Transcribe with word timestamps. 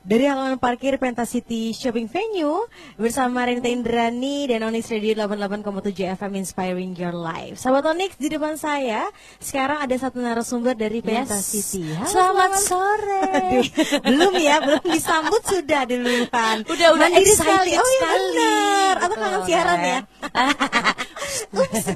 Dari 0.00 0.24
halaman 0.24 0.56
parkir 0.56 0.96
Pentasity 0.96 1.76
Shopping 1.76 2.08
Venue 2.08 2.64
bersama 2.96 3.44
Renita 3.44 3.68
Indrani 3.68 4.48
dan 4.48 4.64
Onyx 4.64 4.88
Radio 4.88 5.12
88,7 5.28 6.16
FM 6.16 6.32
Inspiring 6.40 6.96
Your 6.96 7.12
Life. 7.12 7.60
Sahabat 7.60 7.84
Onyx 7.92 8.16
di 8.16 8.32
depan 8.32 8.56
saya 8.56 9.04
sekarang 9.36 9.76
ada 9.76 9.92
satu 10.00 10.24
narasumber 10.24 10.72
dari 10.72 11.04
Pentasity. 11.04 11.84
Yes. 11.92 12.16
Selamat 12.16 12.56
sore. 12.56 13.20
Aduh, 13.28 13.64
belum 14.08 14.32
ya, 14.40 14.56
belum 14.64 14.84
disambut 14.88 15.42
sudah 15.44 15.84
duluan. 15.84 16.56
Udah 16.64 16.88
udah 16.96 17.08
Mandiri 17.12 17.28
excited 17.28 17.44
sekali. 17.44 17.72
Oh 17.76 17.84
iya 17.86 18.08
benar. 18.08 18.94
Atau 19.04 19.16
kangen 19.20 19.42
siaran 19.44 19.80
ya. 19.84 19.98
Ups. 21.60 21.86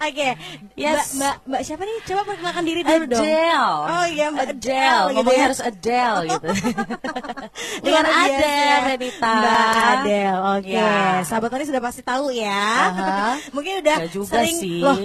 Oke, 0.00 0.28
Yes. 0.78 1.12
Mbak, 1.12 1.18
Mbak, 1.18 1.34
Mbak 1.44 1.60
siapa 1.66 1.82
nih? 1.84 1.96
Coba 2.06 2.20
perkenalkan 2.24 2.64
diri 2.64 2.80
dulu 2.80 3.04
dong. 3.04 3.20
Adele. 3.20 3.74
Oh 3.84 4.06
iya, 4.08 4.26
Mbak 4.30 4.46
Adele. 4.48 4.86
Adele 5.02 5.12
gitu 5.12 5.30
ya. 5.30 5.42
harus 5.42 5.60
Adele 5.60 6.20
gitu. 6.30 6.46
Dengan. 7.84 8.04
Adele, 8.04 8.56
Renita. 8.88 9.32
Mbak 9.34 9.58
Adele, 9.74 10.36
oke. 10.54 10.68
Ya. 10.68 10.94
Sahabat 11.22 11.48
Tony 11.48 11.64
sudah 11.64 11.80
pasti 11.80 12.00
tahu 12.00 12.30
ya. 12.30 12.64
Aha. 12.88 13.14
Mungkin 13.56 13.80
udah 13.80 13.96
Ya 13.98 14.08
juga 14.08 14.32
sering 14.38 14.56
sih. 14.56 14.80
loh. 14.80 14.96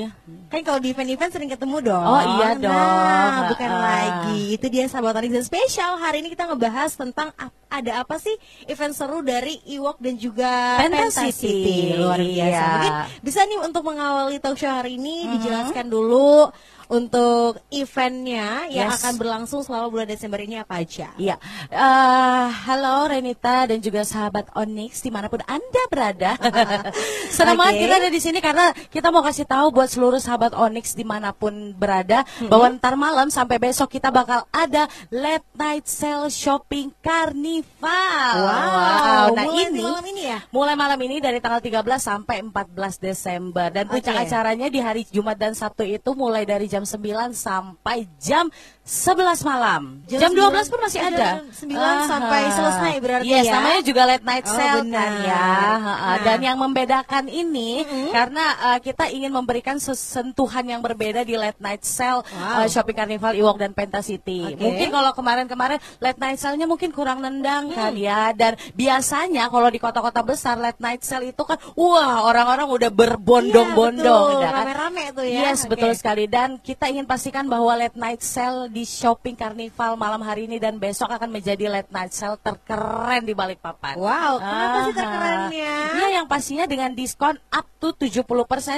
Kan 0.48 0.62
kalau 0.62 0.80
di 0.80 0.90
event-event 0.90 1.31
sering 1.31 1.50
ketemu 1.50 1.77
dong. 1.84 2.03
Oh, 2.03 2.22
iya 2.38 2.50
dong. 2.53 2.72
Nah, 2.72 3.52
bukan 3.52 3.70
Ah. 3.70 3.81
lagi. 3.81 4.53
Itu 4.53 4.67
dia 4.67 4.86
sahabat 4.86 5.13
Tony 5.13 5.27
dan 5.30 5.44
spesial. 5.44 5.98
Hari 5.98 6.20
ini 6.20 6.30
kita 6.30 6.45
ngebahas 6.45 6.91
tentang 6.94 7.31
ada 7.67 7.91
apa 8.00 8.16
sih 8.16 8.31
event 8.66 8.91
seru 8.91 9.20
dari 9.20 9.59
Iwok 9.67 10.00
dan 10.00 10.16
juga 10.16 10.80
Pentasity. 10.80 11.94
Luar 11.94 12.16
biasa. 12.17 12.48
Iya. 12.48 12.64
Mungkin 12.66 12.94
bisa 13.22 13.39
nih 13.44 13.59
untuk 13.59 13.84
mengawali 13.84 14.38
talk 14.38 14.55
show 14.55 14.70
hari 14.70 14.95
ini 14.95 15.25
Mhm. 15.25 15.31
dijelaskan 15.36 15.86
dulu 15.86 16.48
untuk 16.88 17.59
eventnya 17.70 18.68
yang 18.68 18.88
Yes. 18.88 19.00
akan 19.00 19.14
berlangsung 19.16 19.62
selama 19.62 19.88
bulan 19.88 20.08
Desember 20.08 20.40
ini 20.40 20.58
apa 20.58 20.80
aja. 20.80 21.12
Iya, 21.16 21.36
Eh, 21.68 22.45
halo 22.66 23.08
Renita 23.08 23.68
dan 23.68 23.80
juga 23.80 24.02
sahabat 24.02 24.48
Onyx 24.54 25.02
di 25.02 25.12
mana 25.12 25.28
pun 25.28 25.44
anda 25.44 25.84
berada. 25.88 26.36
Senang 27.36 27.56
banget 27.56 27.84
kita 27.84 27.95
ada 27.98 28.09
di 28.09 28.20
sini 28.20 28.39
karena 28.39 28.72
kita 28.88 29.09
mau 29.09 29.20
kasih 29.20 29.44
tahu 29.44 29.72
buat 29.72 29.88
seluruh 29.88 30.17
sahabat 30.17 30.53
Onyx 30.53 30.94
di 30.94 31.03
mana 31.03 31.31
pun 31.31 31.73
berada 31.73 32.23
bahwa 32.45 32.72
ntar 32.76 32.95
malam 32.95 33.28
sampai 33.28 33.58
besok 33.58 33.89
kita 33.89 34.09
bakal 34.09 34.48
ada 34.50 34.88
late 35.09 35.45
night 35.54 35.86
sale 35.86 36.28
shopping 36.28 36.92
carnival. 37.02 38.36
Wow, 38.38 39.33
nah 39.33 39.44
mulai 39.45 39.67
ini 39.67 39.81
malam 39.81 40.06
ini 40.06 40.22
ya? 40.26 40.39
mulai 40.50 40.76
malam 40.76 41.00
ini 41.00 41.17
dari 41.17 41.38
tanggal 41.38 41.59
13 41.59 41.83
sampai 41.98 42.42
14 42.42 42.98
Desember 42.98 43.67
dan 43.70 43.88
puncak 43.88 44.14
Oke. 44.14 44.23
acaranya 44.26 44.67
di 44.67 44.80
hari 44.80 45.04
Jumat 45.08 45.38
dan 45.38 45.54
Sabtu 45.54 45.83
itu 45.83 46.14
mulai 46.14 46.44
dari 46.44 46.67
jam 46.67 46.77
9 46.86 47.33
sampai 47.33 48.06
jam 48.20 48.52
11 48.88 49.43
malam. 49.43 49.99
Jam, 50.07 50.31
12 50.31 50.71
pun 50.71 50.80
masih 50.80 51.03
jam 51.03 51.11
ada. 51.11 51.30
9 51.52 51.75
sampai 52.07 52.41
selesai 52.49 52.93
berarti 53.03 53.27
yes, 53.27 53.43
ya? 53.43 53.59
namanya 53.59 53.81
juga 53.83 54.02
late 54.07 54.23
night 54.23 54.45
Oh, 54.47 54.55
sale 54.55 54.80
benar. 54.80 54.95
kan 54.95 55.11
ya. 55.21 55.47
Nah. 55.77 56.17
Dan 56.23 56.39
yang 56.39 56.55
membedakan 56.57 57.23
ini 57.27 57.83
karena 58.09 58.45
uh, 58.63 58.80
kita 58.80 59.11
ingin 59.11 59.27
memberikan 59.30 59.75
sentuhan 59.77 60.63
yang 60.63 60.80
berbeda 60.80 61.21
di 61.21 61.35
late 61.35 61.59
night 61.59 61.83
sale 61.83 62.23
Wow. 62.23 62.63
uh, 62.63 62.67
Shopping 62.67 62.95
Carnival 62.95 63.35
Iwok 63.35 63.59
dan 63.59 63.75
Pentasity. 63.75 64.55
Oke. 64.55 64.63
Mungkin 64.63 64.88
kalau 64.88 65.11
kemarin-kemarin 65.11 65.83
late 65.99 66.17
night 66.17 66.39
sale-nya 66.39 66.63
mungkin 66.63 66.95
kurang 66.95 67.19
nendang 67.19 67.75
kan 67.75 67.91
Hmm. 67.91 67.99
ya. 67.99 68.31
Dan 68.31 68.55
biasanya 68.71 69.52
kalau 69.52 69.67
di 69.67 69.77
kota-kota 69.77 70.23
besar 70.23 70.55
late 70.55 70.80
night 70.80 71.03
sale 71.03 71.27
itu 71.27 71.43
kan 71.43 71.59
wah 71.75 72.23
orang-orang 72.23 72.71
udah 72.71 72.88
berbondong-bondong 72.89 73.99
Iya, 73.99 74.31
betul. 74.31 74.39
ya 74.39 74.49
kan. 74.49 74.63
Rame-rame 74.63 75.03
tuh 75.11 75.25
ya. 75.27 75.39
Yes, 75.45 75.67
Oke. 75.67 75.75
betul 75.75 75.91
sekali. 75.91 76.23
Dan 76.25 76.55
kita 76.58 76.88
ingin 76.88 77.03
pastikan 77.03 77.45
bahwa 77.45 77.75
late 77.75 77.99
night 77.99 78.23
sale 78.23 78.71
di 78.78 78.86
Shopping 78.86 79.33
Carnival 79.33 79.97
malam 79.97 80.22
hari 80.22 80.45
ini 80.45 80.61
dan 80.61 80.78
besok 80.78 81.09
akan 81.09 81.33
menjadi 81.33 81.66
late 81.66 81.89
night 81.89 82.14
sale 82.14 82.38
terkeren 82.38 83.25
di 83.25 83.33
Balikpapan. 83.33 83.97
Wow, 83.97 84.38
kenapa 84.38 84.78
sih 84.86 84.94
Aha. 84.94 85.02
terkerennya? 85.02 85.73
Iya, 85.97 86.08
yang 86.22 86.25
pastinya 86.30 86.70
dengan 86.70 86.94
diskon 86.94 87.42
up 87.50 87.66
to 87.81 87.98
70% 87.98 88.22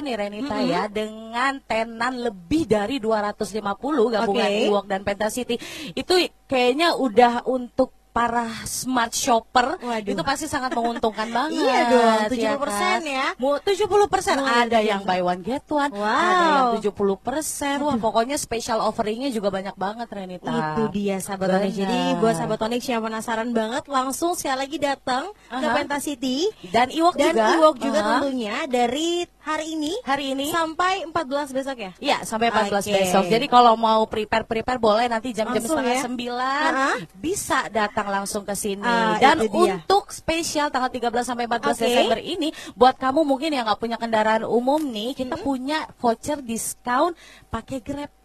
nih 0.07 0.15
Renita 0.15 0.55
ya 0.63 0.87
dengan 0.87 1.59
tenan 1.67 2.15
lebih 2.15 2.63
dari 2.63 3.03
250 3.03 3.59
gabungan. 4.15 4.47
Ewok 4.71 4.87
dan 4.87 5.03
Pentasity. 5.03 5.59
Itu 5.91 6.15
kayaknya 6.47 6.95
udah 6.95 7.43
untuk 7.43 7.98
para 8.19 8.45
smart 8.63 9.13
shopper 9.13 9.79
Waduh. 9.79 10.11
itu 10.11 10.21
pasti 10.21 10.45
sangat 10.45 10.71
menguntungkan 10.71 11.31
banget. 11.35 11.55
Iya 11.57 11.79
dong, 11.87 12.19
ya 12.35 12.53
70% 12.59 12.99
ya. 13.05 13.27
Mu- 13.35 13.61
70% 13.61 14.35
Luar 14.35 14.67
ada 14.67 14.79
yang 14.79 15.01
buy 15.01 15.21
one 15.21 15.39
get 15.39 15.63
one, 15.65 15.87
Wow. 15.89 16.03
ada 16.03 16.45
yang 16.75 16.83
70%. 16.83 17.79
Wah, 17.79 17.95
pokoknya 17.95 18.35
special 18.35 18.79
offeringnya 18.81 19.29
juga 19.29 19.47
banyak 19.49 19.73
banget 19.73 20.07
Renita. 20.09 20.51
Itu 20.51 20.91
dia 20.91 21.17
sahabat. 21.17 21.47
Benar. 21.49 21.71
Jadi 21.71 21.99
buat 22.17 22.35
sahabat 22.35 22.59
Onyx 22.61 22.83
yang 22.85 23.01
penasaran 23.01 23.49
banget 23.49 23.87
langsung 23.87 24.33
sekali 24.33 24.57
lagi 24.59 24.77
datang 24.77 25.23
ke 25.47 25.55
Aha. 25.61 25.75
Pentasity 25.75 26.51
Dan 26.67 26.89
Iwok 26.89 27.15
dan 27.15 27.31
juga. 27.31 27.45
Iwok 27.55 27.75
juga 27.77 27.99
Aha. 27.99 28.09
tentunya 28.11 28.55
dari 28.65 29.23
hari 29.49 29.65
ini 29.73 29.93
Hari 30.05 30.25
ini 30.37 30.47
sampai 30.53 31.09
14 31.09 31.57
besok 31.57 31.77
ya. 31.81 31.91
Iya 31.97 32.17
sampai 32.21 32.53
14 32.53 32.85
Oke. 32.85 32.93
besok. 32.93 33.23
Jadi 33.25 33.45
kalau 33.49 33.73
mau 33.73 34.05
prepare 34.05 34.45
prepare 34.45 34.77
boleh 34.77 35.09
nanti 35.09 35.33
jam-jam 35.33 35.61
setengah 35.61 35.95
ya? 35.97 36.03
sembilan 36.05 36.71
Aha. 36.71 36.91
bisa 37.17 37.65
datang 37.73 38.07
langsung 38.13 38.45
ke 38.45 38.53
sini. 38.53 38.85
Ah, 38.85 39.17
Dan 39.17 39.49
untuk 39.49 40.13
spesial 40.13 40.69
tanggal 40.69 40.93
13 40.93 41.25
sampai 41.25 41.49
14 41.49 41.73
Oke. 41.73 41.85
Desember 41.89 42.19
ini, 42.21 42.49
buat 42.77 42.95
kamu 42.97 43.25
mungkin 43.25 43.49
yang 43.49 43.65
nggak 43.65 43.81
punya 43.81 43.97
kendaraan 43.97 44.45
umum 44.45 44.79
nih, 44.79 45.17
kita 45.17 45.35
punya 45.41 45.89
voucher 45.97 46.39
diskon 46.45 47.17
pakai 47.49 47.81
Grab. 47.81 48.18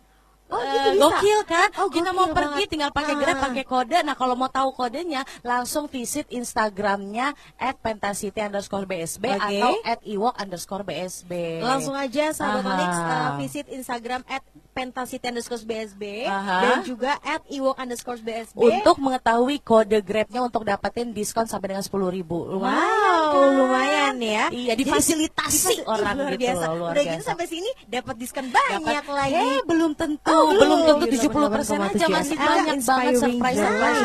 Oh, 0.54 0.60
Eh, 0.60 0.70
gitu 0.70 0.88
bisa? 0.90 1.02
gokil 1.04 1.40
kan? 1.44 1.68
Oh, 1.76 1.88
kita 1.88 2.08
gokil 2.08 2.16
mau 2.16 2.26
pergi 2.30 2.54
banget. 2.56 2.70
tinggal 2.70 2.90
pakai 2.90 3.12
Ah. 3.12 3.20
Grab, 3.20 3.36
pakai 3.40 3.64
kode. 3.64 3.98
Nah 4.00 4.14
kalau 4.14 4.34
mau 4.34 4.48
tahu 4.48 4.70
kodenya, 4.70 5.20
langsung 5.40 5.84
visit 5.86 6.24
Instagramnya 6.28 7.30
at 7.56 7.76
pentasity 7.76 8.38
underscore 8.38 8.84
bsb 8.84 9.24
Oke. 9.28 9.42
atau 9.42 9.72
at 9.82 10.00
iwok 10.02 10.34
underscore 10.36 10.82
bsb. 10.82 11.60
Langsung 11.60 11.92
aja 11.92 12.30
sahabat 12.30 12.62
Aha. 12.62 12.70
Onyx 12.70 12.92
uh, 12.94 13.30
visit 13.36 13.66
Instagram 13.68 14.22
at 14.24 14.42
pentasity 14.74 15.22
underscore 15.24 15.62
BSB 15.62 16.26
Aha. 16.26 16.58
dan 16.60 16.76
juga 16.82 17.14
at 17.22 17.46
iwok 17.46 17.78
underscore 17.78 18.18
BSB. 18.18 18.58
untuk 18.58 18.98
mengetahui 18.98 19.56
kode 19.60 20.02
Grabnya 20.02 20.42
untuk 20.42 20.62
dapetin 20.62 21.10
diskon 21.10 21.46
sampai 21.46 21.70
dengan 21.70 21.80
sepuluh 21.80 22.10
ribu. 22.10 22.58
Wow, 22.58 23.54
lumayan 23.54 24.18
ya. 24.18 24.50
Iya, 24.50 24.74
Jadi 24.74 24.82
difasilitasi 24.82 25.78
difasi- 25.78 25.86
orang 25.86 26.14
luar 26.16 26.32
gitu 26.32 26.42
biasa. 26.42 26.64
loh, 26.64 26.74
luar 26.76 26.92
Udah 26.92 27.02
gitu 27.02 27.14
biasa. 27.14 27.28
sampai 27.30 27.46
sini 27.46 27.70
dapat 27.86 28.14
diskon 28.18 28.46
banyak 28.48 28.82
Dapat- 28.82 29.14
lagi. 29.14 29.34
Eh, 29.36 29.58
belum 29.64 29.92
tentu, 29.94 30.28
Oh, 30.28 30.50
belum 30.50 30.58
belum. 30.58 30.98
tentu 30.98 31.06
70% 31.08 31.78
aja 31.80 32.06
masih 32.10 32.34
Ah, 32.34 32.44
banyak 32.44 32.66
banget 32.66 32.78
surprise 32.82 33.18
surprise. 33.56 34.02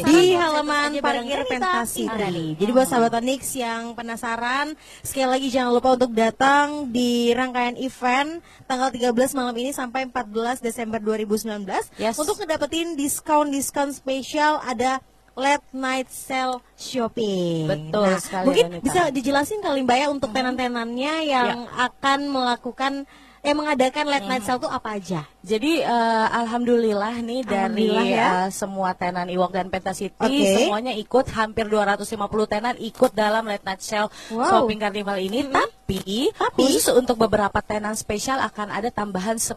di 0.00 0.34
halaman 0.34 0.90
parkir. 0.98 1.40
Pentasity. 1.46 2.04
Indrani. 2.04 2.46
Jadi 2.54 2.70
buat 2.70 2.86
sahabat 2.86 3.12
Onyx 3.16 3.42
yang 3.56 3.94
penasaran, 3.94 4.74
sekali 5.00 5.28
lagi 5.28 5.48
jangan 5.48 5.72
lupa 5.72 5.94
untuk 5.94 6.12
datang 6.12 6.88
di 6.88 7.30
rangkaian 7.30 7.74
event 7.76 8.38
tanggal 8.64 8.90
13 8.90 9.10
malam 9.32 9.54
ini 9.54 9.70
sampai 9.70 10.06
14 10.06 10.60
Desember 10.60 10.98
2019 10.98 11.66
Yes. 11.96 12.16
untuk 12.16 12.36
ngedapetin 12.36 12.94
diskon-diskon 12.94 13.90
spesial 13.90 14.58
ada 14.60 14.98
late 15.32 15.64
night 15.72 16.10
sale 16.10 16.60
shopping. 16.74 17.64
Betul 17.64 18.04
Nah, 18.04 18.20
sekali, 18.20 18.44
Mungkin 18.50 18.66
bisa 18.82 19.08
dijelasin 19.08 19.62
kali 19.62 19.80
Mbak 19.82 19.96
ya 19.96 20.06
untuk 20.10 20.30
tenan-tenannya 20.30 21.14
yang 21.24 21.64
akan 21.70 22.28
melakukan 22.28 22.92
eh 23.40 23.56
mengadakan 23.56 24.04
late 24.04 24.28
night 24.28 24.44
sale 24.44 24.60
itu 24.60 24.68
apa 24.68 25.00
aja? 25.00 25.24
Jadi 25.40 25.80
eh, 25.80 26.26
alhamdulillah 26.30 27.14
nih 27.18 27.40
dari 27.42 27.88
Alhamdulillah 27.88 28.04
ya. 28.04 28.28
eh, 28.38 28.48
semua 28.50 28.92
tenan 28.92 29.24
Iwok 29.24 29.50
dan 29.50 29.66
Pentasity 29.66 30.12
Oke. 30.12 30.52
semuanya 30.60 30.92
ikut 30.92 31.26
hampir 31.30 31.64
250 31.64 32.04
tenan 32.46 32.76
ikut 32.76 33.10
dalam 33.10 33.44
Late 33.44 33.64
Night 33.64 33.80
Sale 33.80 34.12
Wow. 34.28 34.44
Shopping 34.44 34.76
Carnival 34.78 35.16
ini 35.16 35.48
tapi, 35.48 36.28
Tapi? 36.30 36.60
khusus 36.60 36.92
untuk 36.92 37.16
beberapa 37.16 37.56
tenan 37.60 37.94
spesial 37.94 38.36
akan 38.38 38.68
ada 38.70 38.88
tambahan 38.88 39.36
10%. 39.36 39.56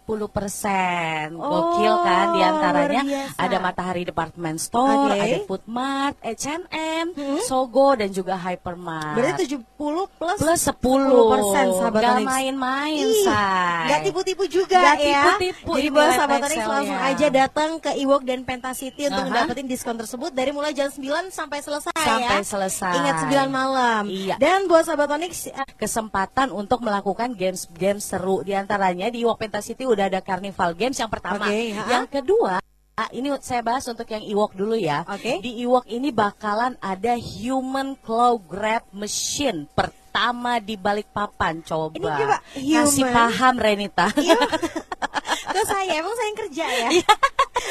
Oh, 1.36 1.52
Gokil 1.76 1.94
kan 2.02 2.26
di 2.32 2.42
antaranya 2.42 3.02
ada 3.36 3.58
Matahari 3.60 4.02
Department 4.02 4.58
Store, 4.58 5.12
Oke. 5.12 5.20
ada 5.20 5.38
Food 5.44 5.64
Mart, 5.66 6.16
H&M, 6.20 7.12
Sogo 7.40 7.94
dan 7.94 8.10
juga 8.10 8.34
Hypermart. 8.36 9.14
Berarti 9.14 9.46
70 9.52 9.68
plus 10.10 10.38
plus 10.40 10.62
10 10.64 10.80
sahabat 11.76 12.02
Gak 12.02 12.18
main-main, 12.24 13.04
Ih, 13.04 13.24
say. 13.24 13.84
Nggak 13.84 14.00
tipu-tipu 14.06 14.44
juga 14.48 14.80
Nggak 14.80 14.98
ya. 14.98 15.22
tipu-tipu 15.38 15.73
Jadi 15.74 15.90
buat 15.90 16.10
sahabat 16.14 16.40
Onyx 16.46 16.64
langsung 16.64 17.00
aja 17.00 17.28
datang 17.30 17.70
ke 17.82 17.92
Iwok 17.94 18.22
dan 18.24 18.42
Pentasity 18.44 19.10
untuk 19.10 19.24
Aha. 19.24 19.30
mendapatkan 19.30 19.66
diskon 19.66 19.98
tersebut 19.98 20.32
dari 20.32 20.52
mulai 20.54 20.72
jam 20.72 20.88
9 20.88 21.30
sampai 21.30 21.60
selesai 21.60 21.94
Sampai 21.94 22.40
ya. 22.40 22.46
selesai. 22.46 22.94
Ingat 22.98 23.16
9 23.28 23.50
malam. 23.50 24.04
Iya. 24.08 24.36
Dan 24.38 24.70
buat 24.70 24.86
sahabat 24.86 25.10
Onyx 25.10 25.50
eh, 25.50 25.68
kesempatan 25.76 26.50
untuk 26.50 26.86
melakukan 26.86 27.34
games-games 27.34 28.04
seru 28.04 28.42
di 28.42 28.54
antaranya 28.54 29.10
di 29.10 29.26
Iwok 29.26 29.42
Pentasity 29.42 29.84
udah 29.84 30.08
ada 30.08 30.20
Carnival 30.20 30.74
Games 30.74 30.98
yang 30.98 31.10
pertama. 31.10 31.50
Oke, 31.50 31.74
ha-ha. 31.74 31.90
yang 31.90 32.06
kedua 32.08 32.64
Ah, 32.94 33.10
ini 33.10 33.34
saya 33.42 33.66
bahas 33.66 33.90
untuk 33.90 34.06
yang 34.06 34.22
Iwok 34.22 34.54
dulu 34.54 34.78
ya. 34.78 35.02
Oke. 35.10 35.42
Di 35.42 35.66
Iwok 35.66 35.90
ini 35.90 36.14
bakalan 36.14 36.78
ada 36.78 37.18
human 37.18 37.98
claw 37.98 38.38
grab 38.38 38.86
machine 38.94 39.66
pertama 40.14 40.62
di 40.62 40.78
balik 40.78 41.10
papan 41.10 41.66
coba. 41.66 41.90
Ini 41.90 42.06
coba 42.06 42.38
Kasih 42.54 43.02
human. 43.02 43.14
paham 43.18 43.54
Renita. 43.58 44.08
Iya. 44.14 44.38
Ke 45.54 45.62
saya 45.66 45.92
emang 45.98 46.14
saya 46.14 46.28
yang 46.30 46.38
kerja 46.40 46.66
ya. 46.70 46.90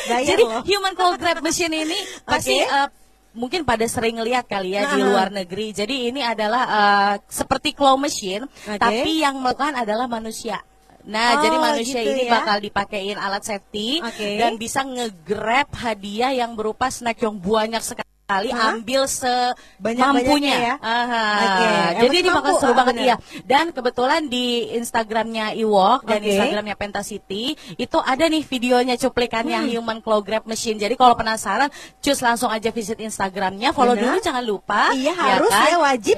Bayar 0.03 0.27
Jadi 0.27 0.43
loh. 0.43 0.63
human 0.67 0.95
cold 0.95 1.17
grab 1.17 1.39
machine 1.39 1.71
ini 1.73 1.95
pasti 2.27 2.59
Oke. 2.59 2.67
eh, 2.67 2.89
mungkin 3.33 3.63
pada 3.63 3.87
sering 3.87 4.19
lihat 4.19 4.51
kali 4.51 4.75
ya 4.75 4.91
di 4.91 4.99
Nah. 4.99 5.07
luar 5.07 5.31
negeri. 5.31 5.71
Jadi 5.71 6.11
ini 6.11 6.19
adalah 6.19 6.63
eh, 6.67 7.15
seperti 7.25 7.73
claw 7.73 7.95
machine, 7.95 8.43
Oke. 8.43 8.75
tapi 8.75 9.23
yang 9.23 9.39
melakukan 9.39 9.79
adalah 9.79 10.11
manusia. 10.11 10.59
Nah, 11.03 11.35
Oh, 11.35 11.43
jadi 11.43 11.57
manusia 11.59 11.99
gitu 12.01 12.11
ini 12.13 12.27
ya. 12.27 12.31
bakal 12.33 12.59
dipakein 12.59 13.19
alat 13.19 13.43
safety 13.43 13.99
Oke. 13.99 14.35
dan 14.35 14.55
bisa 14.55 14.83
nge-grab 14.83 15.71
hadiah 15.75 16.31
yang 16.33 16.55
berupa 16.55 16.87
snack 16.89 17.19
yang 17.19 17.39
banyak 17.39 17.79
sekali 17.81 18.11
Hah? 18.51 18.73
ambil 18.75 19.03
semampunya. 19.05 20.57
ya? 20.57 20.75
Aha. 20.79 21.25
Yang 21.93 22.03
Jadi 22.03 22.17
ini 22.17 22.29
bakal 22.31 22.55
seru 22.59 22.73
ah, 22.73 22.77
banget 22.77 22.95
bener. 22.95 23.05
iya. 23.05 23.17
Dan 23.43 23.65
kebetulan 23.71 24.23
di 24.27 24.47
Instagramnya 24.73 25.53
Iwok 25.55 26.01
dan 26.05 26.19
Oke. 26.19 26.29
Instagramnya 26.29 26.75
Penta 26.75 27.03
City 27.03 27.45
itu 27.75 27.99
ada 27.99 28.25
nih 28.25 28.43
videonya 28.43 28.95
cuplikannya 28.97 29.55
Hmm. 29.55 29.71
Human 29.71 29.99
Claw 29.99 30.21
Grab 30.21 30.45
Machine. 30.45 30.77
Jadi 30.77 30.95
kalau 30.95 31.13
penasaran, 31.13 31.69
cus 31.99 32.19
langsung 32.19 32.49
aja 32.49 32.69
visit 32.69 32.97
Instagramnya, 32.97 33.71
follow 33.71 33.93
Benar. 33.93 34.05
dulu 34.09 34.19
jangan 34.21 34.45
lupa. 34.45 34.91
Iya, 34.93 35.13
harus 35.13 35.53
ya, 35.53 35.77
wajib. 35.79 36.17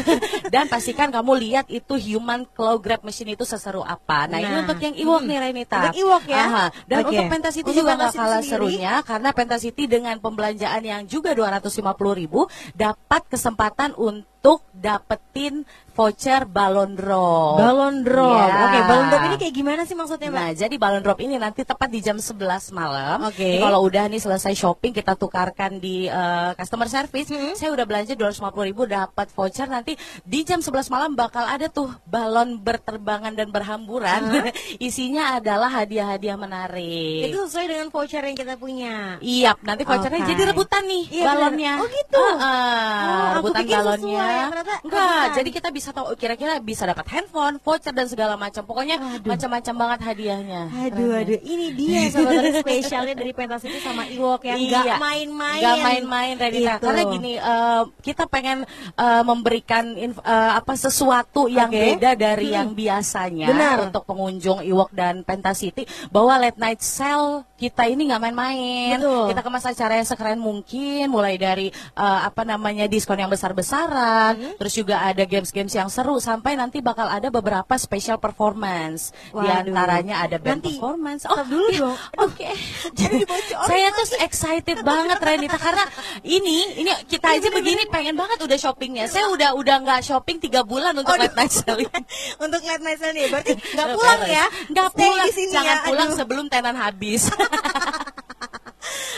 Dan 0.54 0.66
pastikan 0.66 1.08
kamu 1.08 1.32
lihat 1.38 1.66
itu 1.68 1.94
Human 1.96 2.46
Claw 2.48 2.76
Grab 2.76 3.02
Machine 3.02 3.32
itu 3.32 3.42
seseru 3.42 3.80
apa. 3.80 4.26
Nah, 4.26 4.38
ini 4.38 4.48
Nah. 4.48 4.62
untuk 4.64 4.78
yang 4.78 4.94
Iwok 4.94 5.20
Hmm. 5.20 5.28
nih 5.28 5.38
Renita. 5.40 5.78
Untuk 5.82 5.96
Iwok 5.98 6.24
ya? 6.26 6.38
Aha. 6.38 6.64
Dan 6.84 6.98
Oke. 7.00 7.08
untuk 7.10 7.24
Penta 7.28 7.50
City 7.50 7.66
Untuk 7.66 7.78
juga 7.78 7.92
nggak 7.96 8.12
kalah 8.12 8.34
sendiri? 8.36 8.50
serunya 8.72 8.92
karena 9.02 9.28
Penta 9.30 9.56
City 9.56 9.84
dengan 9.86 10.16
pembelanjaan 10.16 10.82
yang 10.82 11.02
juga 11.04 11.30
250 11.60 12.20
ribu 12.20 12.48
dapat 12.76 13.24
kesempatan 13.30 13.96
untuk 13.96 14.35
dapetin 14.72 15.64
voucher 15.90 16.44
balon 16.44 16.92
drop. 16.92 17.56
Balon 17.56 18.04
drop. 18.04 18.36
Iya. 18.36 18.64
Oke, 18.68 18.78
balon 18.84 19.06
drop 19.08 19.22
ini 19.24 19.36
kayak 19.40 19.54
gimana 19.54 19.82
sih 19.82 19.96
maksudnya, 19.96 20.28
Mbak? 20.28 20.36
Nah, 20.36 20.50
jadi 20.52 20.74
balon 20.76 21.00
drop 21.00 21.18
ini 21.18 21.34
nanti 21.34 21.64
tepat 21.64 21.88
di 21.88 22.00
jam 22.00 22.20
11 22.20 22.36
malam. 22.70 23.24
Oke. 23.24 23.40
Jadi 23.56 23.64
Kalau 23.64 23.80
udah 23.80 24.04
nih 24.04 24.20
selesai 24.20 24.52
shopping 24.52 24.92
kita 24.92 25.16
tukarkan 25.16 25.80
di 25.80 26.04
eh, 26.04 26.50
customer 26.52 26.84
service. 26.86 27.32
Hmm. 27.32 27.56
Saya 27.56 27.72
udah 27.72 27.88
belanja 27.88 28.12
250 28.12 28.68
ribu 28.68 28.84
dapat 28.84 29.32
voucher 29.32 29.64
nanti 29.66 29.96
di 30.20 30.44
jam 30.44 30.60
11 30.60 30.92
malam 30.92 31.16
bakal 31.16 31.48
ada 31.48 31.64
tuh 31.66 31.88
balon 32.04 32.60
berterbangan 32.60 33.32
dan 33.32 33.48
berhamburan. 33.48 34.52
Isinya 34.78 35.40
adalah 35.40 35.72
hadiah-hadiah 35.72 36.36
menarik. 36.36 37.32
Itu 37.32 37.48
sesuai 37.48 37.66
dengan 37.66 37.88
voucher 37.88 38.20
yang 38.20 38.36
kita 38.36 38.60
punya. 38.60 39.16
Iya, 39.18 39.56
nanti 39.64 39.88
vouchernya 39.88 40.20
Oke. 40.20 40.28
jadi 40.28 40.42
rebutan 40.52 40.84
nih 40.84 41.04
Iya, 41.08 41.24
balonnya. 41.24 41.72
benar. 41.72 41.80
Oh, 41.80 41.88
gitu? 41.88 42.20
Heeh, 42.20 42.36
Oh, 42.36 43.24
aku 43.32 43.36
rebutan 43.48 43.60
pikir 43.64 43.78
sesuai, 43.80 43.96
ternyata 44.46 44.74
Enggak, 44.82 45.24
jadi 45.34 45.48
kita 45.50 45.68
bisa 45.70 45.90
tahu 45.90 46.06
kira-kira 46.14 46.52
bisa 46.58 46.84
dapat 46.84 47.06
handphone, 47.08 47.56
voucher 47.58 47.90
dan 47.90 48.06
segala 48.06 48.34
macam. 48.34 48.62
Pokoknya 48.62 48.96
macam-macam 49.22 49.74
banget 49.76 50.00
hadiahnya. 50.04 50.62
Aduh, 50.86 51.10
Keren, 51.12 51.22
aduh, 51.22 51.40
ini 51.42 51.66
dia 51.72 52.00
sahabat 52.12 52.60
spesialnya 52.60 53.14
dari 53.14 53.32
Pentas 53.32 53.62
itu 53.62 53.78
sama 53.78 54.04
Iwok 54.04 54.42
yang 54.44 54.58
Iya. 54.58 54.70
nggak 54.82 54.98
main-main. 54.98 55.62
Nggak 55.62 55.76
main-main 55.82 56.34
Renita. 56.36 56.74
Itu. 56.76 56.84
Karena 56.84 57.02
gini 57.06 57.32
eh, 57.36 57.82
kita 58.00 58.24
pengen 58.26 58.58
eh, 58.94 59.22
memberikan 59.22 59.84
inf- 59.92 60.22
eh, 60.22 60.50
apa 60.54 60.72
sesuatu 60.74 61.46
yang 61.46 61.68
Oke. 61.68 61.78
beda 61.96 62.10
dari 62.14 62.48
Hmm. 62.48 62.56
yang 62.56 62.68
biasanya 62.72 63.46
Benar. 63.48 63.76
untuk 63.84 64.02
pengunjung 64.04 64.62
Iwok 64.62 64.90
dan 64.90 65.22
Penta 65.22 65.52
City 65.52 65.82
bahwa 66.08 66.38
late 66.38 66.56
night 66.56 66.80
sale 66.80 67.44
kita 67.56 67.84
ini 67.84 68.06
nggak 68.06 68.22
main-main. 68.22 68.96
Betul. 68.96 69.24
Kita 69.30 69.40
kemas 69.40 69.64
acara 69.64 69.92
yang 69.94 70.04
sekeren 70.04 70.38
mungkin 70.38 71.06
mulai 71.06 71.36
dari 71.36 71.68
eh, 71.72 72.20
apa 72.22 72.42
namanya 72.42 72.86
diskon 72.86 73.16
yang 73.16 73.28
besar-besaran, 73.28 74.25
Hmm. 74.34 74.54
terus 74.58 74.74
juga 74.74 75.04
ada 75.04 75.22
games-games 75.22 75.70
yang 75.76 75.86
seru 75.92 76.18
sampai 76.18 76.58
nanti 76.58 76.82
bakal 76.82 77.06
ada 77.06 77.30
beberapa 77.30 77.76
special 77.78 78.18
performance. 78.18 79.14
Di 79.30 79.36
Waduh. 79.36 79.62
antaranya 79.62 80.24
ada 80.24 80.40
band 80.40 80.64
Nanti, 80.64 80.74
performance. 80.74 81.22
stop 81.22 81.46
dulu 81.46 81.68
iya. 81.70 81.80
dong. 81.84 81.96
Oke. 82.26 82.50
Jangan 82.96 83.18
dibocorin 83.22 83.68
Saya 83.68 83.88
tuh 83.92 84.06
excited 84.24 84.78
banget 84.82 85.18
Renita 85.20 85.58
karena 85.60 85.84
ini 86.24 86.80
ini 86.80 86.90
kita 87.06 87.36
aja 87.36 87.48
begini 87.52 87.86
pengen 87.92 88.16
banget 88.16 88.38
udah 88.40 88.58
shoppingnya. 88.58 89.06
Saya 89.06 89.28
udah 89.30 89.54
udah 89.54 89.76
nggak 89.84 90.00
shopping 90.02 90.40
tiga 90.40 90.64
bulan 90.64 90.96
untuk 90.96 91.14
Aduh. 91.14 91.28
late 91.28 91.36
night 91.36 91.52
sale. 91.52 91.84
Untuk 92.44 92.62
late 92.64 92.82
night 92.82 92.98
sale 92.98 93.12
nih, 93.12 93.26
berarti 93.28 93.52
nggak 93.54 93.88
pulang 93.92 94.20
ya? 94.24 94.46
Nggak 94.72 94.88
pulang. 94.94 95.26
di 95.26 95.32
sini 95.34 95.52
Jangan 95.52 95.76
ya. 95.76 95.86
pulang 95.86 96.08
Aduh. 96.10 96.18
sebelum 96.18 96.44
tenan 96.48 96.76
habis. 96.78 97.22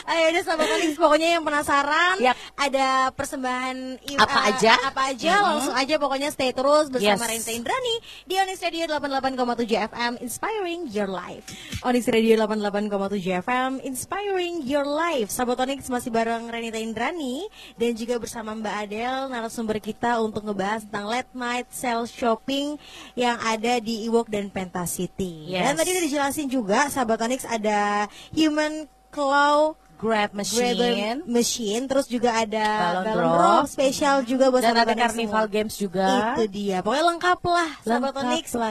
Ayo 0.08 0.32
deh 0.32 0.40
sahabat 0.40 0.64
Onyx, 0.70 0.96
pokoknya 0.96 1.28
yang 1.30 1.44
penasaran 1.44 2.16
Yap. 2.16 2.32
ada 2.56 2.86
persembahan 3.12 3.76
Apa 4.16 4.38
eh, 4.40 4.48
aja? 4.50 4.72
apa 4.82 5.00
aja 5.06 5.32
Mhm. 5.34 5.44
langsung 5.44 5.76
aja 5.76 5.94
pokoknya 5.94 6.28
stay 6.28 6.50
terus 6.50 6.88
bersama 6.88 7.28
Yes. 7.28 7.44
Renta 7.44 7.52
Indrani 7.52 7.94
di 8.24 8.34
Onyx 8.34 8.58
Radio 8.58 8.84
88,7 8.88 9.76
FM 9.78 10.16
inspiring 10.18 10.88
your 10.88 11.06
life. 11.06 11.44
Onyx 11.82 12.08
Radio 12.08 12.34
88,7 12.34 13.36
FM 13.36 13.84
inspiring 13.84 14.64
your 14.64 14.82
life. 14.82 15.28
Sahabat 15.28 15.60
Onyx 15.60 15.86
masih 15.86 16.08
bareng 16.08 16.48
Renita 16.48 16.78
Indrani 16.78 17.44
dan 17.76 17.92
juga 17.92 18.16
bersama 18.16 18.56
Mbak 18.56 18.74
Adel 18.80 19.28
narasumber 19.28 19.76
kita 19.76 20.18
untuk 20.18 20.40
ngebahas 20.42 20.82
tentang 20.82 21.04
late 21.06 21.32
night 21.32 21.68
sale 21.68 22.08
shopping 22.08 22.80
yang 23.12 23.36
ada 23.38 23.76
di 23.76 24.08
Iwok 24.08 24.26
dan 24.26 24.48
Penta 24.48 24.82
City. 24.82 25.52
Yes. 25.52 25.68
Dan 25.68 25.76
tadi 25.76 25.92
udah 25.92 26.02
dijelasin 26.02 26.48
juga 26.48 26.88
sahabat 26.88 27.20
Onyx 27.20 27.44
ada 27.44 28.08
human 28.32 28.88
claw 29.08 29.76
Grab 29.98 30.30
machine. 30.30 31.26
machine, 31.26 31.84
terus 31.84 32.06
juga 32.06 32.30
ada 32.32 32.66
Balon 32.94 33.02
balon 33.02 33.16
drop. 33.18 33.34
drop 33.34 33.64
spesial 33.66 34.16
juga 34.22 34.46
buat 34.48 34.62
Dan 34.62 34.78
ada 34.78 34.94
carnival 34.94 35.42
semua. 35.42 35.50
games 35.50 35.74
juga. 35.74 36.06
Itu 36.32 36.46
dia, 36.46 36.78
pokoknya 36.80 37.04
lengkap 37.10 37.40
lah 37.42 37.70
lah 37.82 37.98